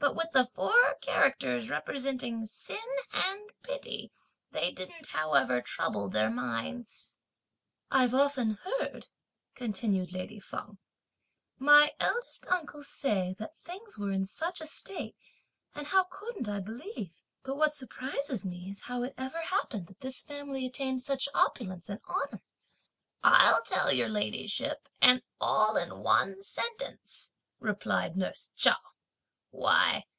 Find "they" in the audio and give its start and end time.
4.50-4.72